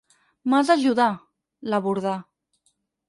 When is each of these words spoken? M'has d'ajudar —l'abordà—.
M'has 0.53 0.71
d'ajudar 0.71 1.09
—l'abordà—. 1.73 2.17